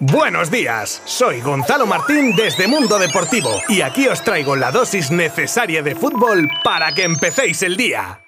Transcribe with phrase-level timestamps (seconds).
[0.00, 5.82] Buenos días, soy Gonzalo Martín desde Mundo Deportivo y aquí os traigo la dosis necesaria
[5.82, 8.20] de fútbol para que empecéis el día.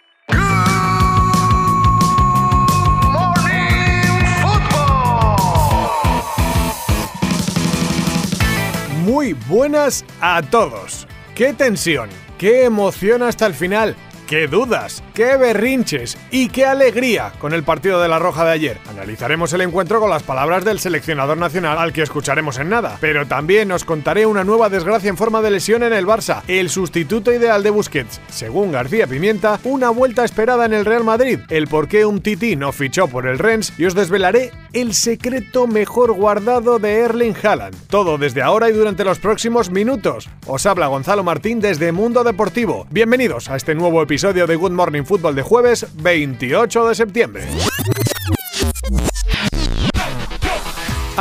[9.05, 11.07] Muy buenas a todos.
[11.37, 12.11] ¡Qué tensión!
[12.37, 13.95] ¡Qué emoción hasta el final!
[14.31, 15.03] ¡Qué dudas!
[15.13, 16.17] ¡Qué berrinches!
[16.31, 18.79] ¡Y qué alegría con el partido de la Roja de ayer!
[18.89, 22.97] Analizaremos el encuentro con las palabras del seleccionador nacional al que escucharemos en nada.
[23.01, 26.71] Pero también os contaré una nueva desgracia en forma de lesión en el Barça, el
[26.71, 28.21] sustituto ideal de Busquets.
[28.29, 32.55] Según García Pimienta, una vuelta esperada en el Real Madrid, el por qué un Titi
[32.55, 37.75] no fichó por el Rennes y os desvelaré el secreto mejor guardado de Erling Haaland.
[37.89, 40.29] Todo desde ahora y durante los próximos minutos.
[40.47, 42.87] Os habla Gonzalo Martín desde Mundo Deportivo.
[42.91, 47.49] Bienvenidos a este nuevo episodio episodio de Good Morning Football de jueves 28 de septiembre.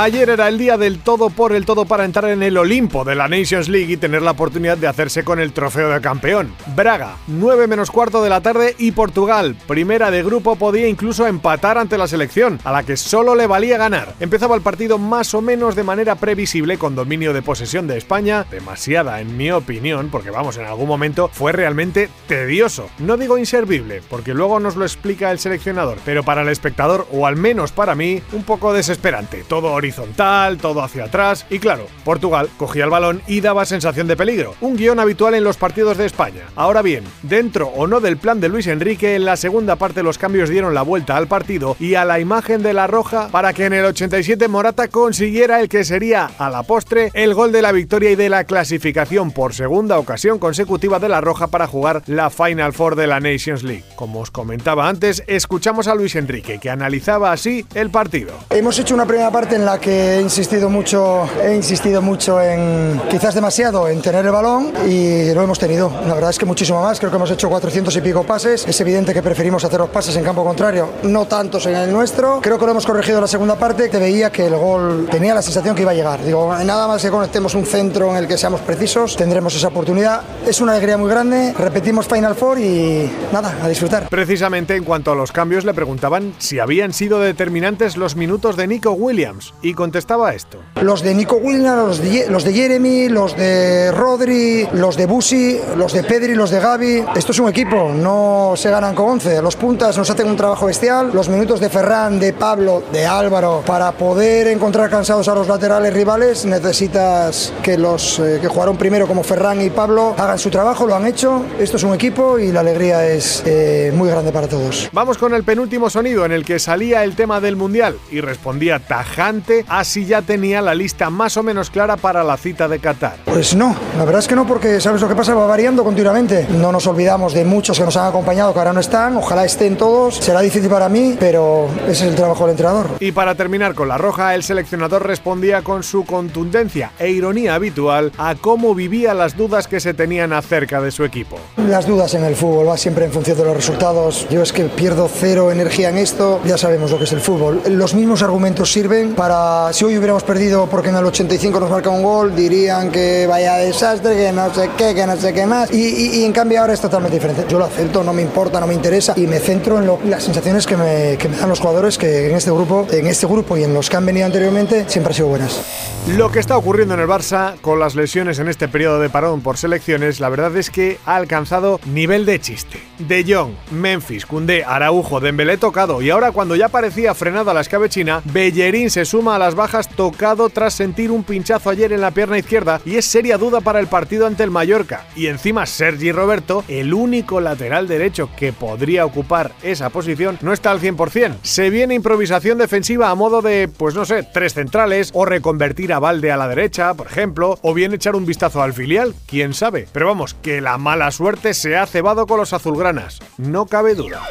[0.02, 3.16] Ayer era el día del todo por el todo para entrar en el Olimpo de
[3.16, 6.54] la Nations League y tener la oportunidad de hacerse con el trofeo de campeón.
[6.74, 11.78] Braga, 9 menos cuarto de la tarde y Portugal, primera de grupo, podía incluso empatar
[11.78, 14.14] ante la selección, a la que solo le valía ganar.
[14.22, 18.46] Empezaba el partido más o menos de manera previsible con dominio de posesión de España,
[18.50, 22.90] demasiada en mi opinión, porque vamos, en algún momento fue realmente tedioso.
[23.00, 27.28] No digo inservible, porque luego nos lo explica el seleccionador, pero para el espectador, o
[27.28, 29.44] al menos para mí, un poco desesperante.
[29.46, 34.16] Todo horizontal, todo hacia atrás y claro, Portugal cogía el balón y daba sensación de
[34.16, 36.44] peligro, un guion habitual en los partidos de España.
[36.56, 40.20] Ahora bien, dentro o no del plan de Luis Enrique, en la segunda parte los
[40.20, 43.66] cambios dieron la vuelta al partido y a la imagen de la roja para que
[43.66, 47.72] en el 87 Morata consiguiera el que sería a la postre el gol de la
[47.72, 52.30] victoria y de la clasificación por segunda ocasión consecutiva de la roja para jugar la
[52.30, 53.86] Final Four de la Nations League.
[53.96, 58.34] Como os comentaba antes, escuchamos a Luis Enrique que analizaba así el partido.
[58.50, 63.00] Hemos hecho una primera parte en la que he insistido mucho, he insistido mucho en,
[63.10, 65.92] quizás demasiado, en tener el balón y lo hemos tenido.
[66.08, 68.66] La verdad es que muchísimo más, creo que hemos hecho 400 y pico pases.
[68.68, 72.40] Es evidente que preferimos hacer los pases en campo contrario, no tantos en el nuestro.
[72.42, 75.36] Creo que lo hemos corregido en la segunda parte, que veía que el gol tenía
[75.36, 76.24] la sensación que iba a llegar.
[76.24, 80.22] Digo, nada más que conectemos un centro en el que seamos precisos, tendremos esa oportunidad.
[80.48, 84.10] Es una alegría muy grande, repetimos Final Four y nada, a disfrutar.
[84.10, 88.68] Precisamente en cuanto a los cambios le preguntaban si habían sido determinantes los minutos de
[88.68, 90.60] Nico Williams y contestaba esto.
[90.82, 95.60] Los de Nico Williams, los de, los de Jeremy, los de Rodri, los de Busi,
[95.76, 97.06] los de Pedri, los de Gaby.
[97.16, 99.42] Esto es un equipo, no se ganan con 11.
[99.42, 101.12] Los puntas nos hacen un trabajo bestial.
[101.14, 105.94] Los minutos de Ferran, de Pablo, de Álvaro, para poder encontrar cansados a los laterales
[105.94, 110.86] rivales, necesitas que los eh, que jugaron primero como Ferran y Pablo hagan su trabajo,
[110.86, 111.46] lo han hecho.
[111.60, 114.90] Esto es un equipo y la alegría es eh, muy grande para todos.
[114.94, 118.80] Vamos con el penúltimo sonido en el que salía el tema del Mundial y respondía
[118.80, 123.18] tajante, así ya tenía la lista más o menos clara para la cita de Qatar.
[123.26, 126.48] Pues no, la verdad es que no, porque sabes lo que pasa, va variando continuamente.
[126.50, 129.78] No nos olvidamos de muchos que nos han acompañado que ahora no están, ojalá estén
[129.78, 130.16] todos.
[130.18, 132.88] Será difícil para mí, pero ese es el trabajo del entrenador.
[133.00, 138.12] Y para terminar con la roja, el seleccionador respondía con su contundencia e ironía habitual
[138.18, 141.38] a cómo vivía las dudas que se tenían acerca de su equipo.
[141.58, 144.28] Las dudas en el fútbol va siempre en función de los resultados.
[144.30, 147.62] Yo es que pierdo cero energía en esto, ya sabemos lo que es el fútbol.
[147.70, 149.39] Los mismos argumentos sirven para
[149.72, 153.58] si hoy hubiéramos perdido porque en el 85 nos marca un gol, dirían que vaya
[153.58, 155.72] desastre, que no sé qué, que no sé qué más.
[155.74, 157.46] Y, en cambio ahora es totalmente diferente.
[157.48, 160.66] Yo lo acepto, no me importa, no me interesa y me centro en las sensaciones
[160.66, 163.64] que me, que me dan los jugadores que en este grupo, en este grupo y
[163.64, 165.62] en los que han venido anteriormente siempre han sido buenas.
[166.08, 169.42] Lo que está ocurriendo en el Barça con las lesiones en este periodo de parón
[169.42, 172.89] por selecciones, la verdad es que ha alcanzado nivel de chiste.
[173.00, 178.22] De Jong, Memphis, Koundé, Araujo, Dembélé tocado y ahora cuando ya parecía frenada la escabechina,
[178.26, 182.38] Bellerín se suma a las bajas tocado tras sentir un pinchazo ayer en la pierna
[182.38, 185.06] izquierda y es seria duda para el partido ante el Mallorca.
[185.16, 190.72] Y encima Sergi Roberto, el único lateral derecho que podría ocupar esa posición, no está
[190.72, 191.38] al 100%.
[191.42, 196.00] Se viene improvisación defensiva a modo de, pues no sé, tres centrales o reconvertir a
[196.00, 199.88] Valde a la derecha, por ejemplo, o bien echar un vistazo al filial, quién sabe.
[199.94, 202.89] Pero vamos, que la mala suerte se ha cebado con los azulgranas,
[203.38, 204.22] no cabe duda.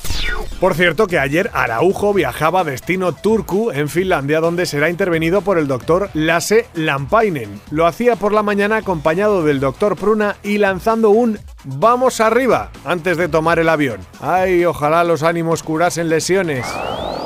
[0.61, 5.69] Por cierto que ayer Araujo viajaba destino Turku en Finlandia donde será intervenido por el
[5.69, 7.61] doctor Lasse Lampainen.
[7.71, 13.17] Lo hacía por la mañana acompañado del doctor Pruna y lanzando un vamos arriba antes
[13.17, 14.01] de tomar el avión.
[14.21, 16.67] Ay, ojalá los ánimos curasen lesiones.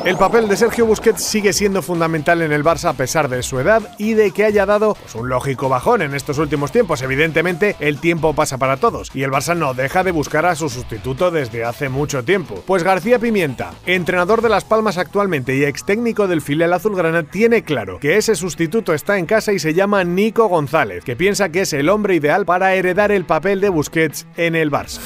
[0.05, 3.61] El papel de Sergio Busquets sigue siendo fundamental en el Barça a pesar de su
[3.61, 7.03] edad y de que haya dado pues, un lógico bajón en estos últimos tiempos.
[7.03, 10.69] Evidentemente, el tiempo pasa para todos y el Barça no deja de buscar a su
[10.69, 12.65] sustituto desde hace mucho tiempo.
[12.67, 17.63] Pues García Pimienta, entrenador de Las Palmas actualmente y ex técnico del filial azulgrana, tiene
[17.63, 21.61] claro que ese sustituto está en casa y se llama Nico González, que piensa que
[21.61, 24.99] es el hombre ideal para heredar el papel de Busquets en el Barça.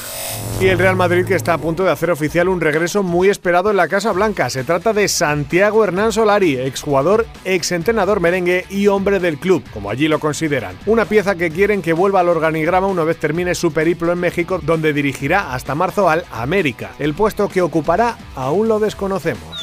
[0.59, 3.71] Y el Real Madrid que está a punto de hacer oficial un regreso muy esperado
[3.71, 4.49] en la Casa Blanca.
[4.49, 10.19] Se de Santiago Hernán Solari, exjugador, exentrenador merengue y hombre del club, como allí lo
[10.19, 10.77] consideran.
[10.87, 14.61] Una pieza que quieren que vuelva al organigrama una vez termine su periplo en México,
[14.62, 16.91] donde dirigirá hasta marzo al América.
[16.99, 19.56] El puesto que ocupará aún lo desconocemos.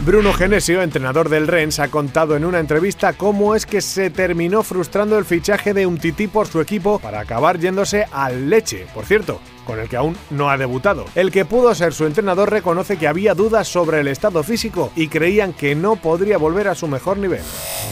[0.00, 4.62] Bruno Genesio, entrenador del Rennes, ha contado en una entrevista cómo es que se terminó
[4.62, 8.86] frustrando el fichaje de un tití por su equipo para acabar yéndose al Leche.
[8.94, 11.04] Por cierto, con el que aún no ha debutado.
[11.14, 15.08] El que pudo ser su entrenador reconoce que había dudas sobre el estado físico y
[15.08, 17.42] creían que no podría volver a su mejor nivel.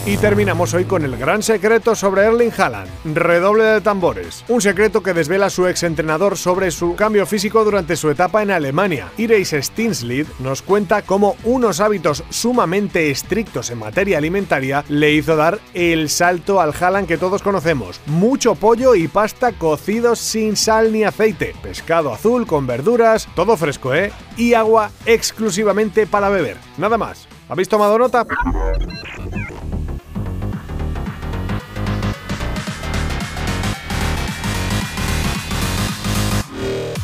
[0.07, 2.89] Y terminamos hoy con el gran secreto sobre Erling Haaland.
[3.03, 4.45] Redoble de tambores.
[4.47, 9.09] Un secreto que desvela su exentrenador sobre su cambio físico durante su etapa en Alemania.
[9.17, 15.59] Ireis Stinslid nos cuenta cómo unos hábitos sumamente estrictos en materia alimentaria le hizo dar
[15.73, 17.99] el salto al Haaland que todos conocemos.
[18.05, 23.93] Mucho pollo y pasta cocidos sin sal ni aceite pescado azul con verduras, todo fresco,
[23.93, 24.13] ¿eh?
[24.37, 26.55] Y agua exclusivamente para beber.
[26.77, 27.27] Nada más.
[27.49, 28.25] ¿Habéis tomado nota?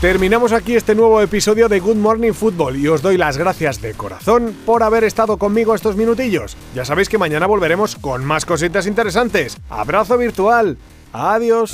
[0.03, 3.93] Terminamos aquí este nuevo episodio de Good Morning Football y os doy las gracias de
[3.93, 6.57] corazón por haber estado conmigo estos minutillos.
[6.75, 9.55] Ya sabéis que mañana volveremos con más cositas interesantes.
[9.69, 10.77] Abrazo virtual.
[11.13, 11.73] Adiós.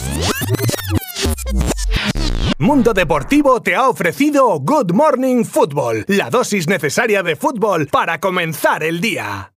[2.60, 8.84] Mundo Deportivo te ha ofrecido Good Morning Football, la dosis necesaria de fútbol para comenzar
[8.84, 9.48] el día.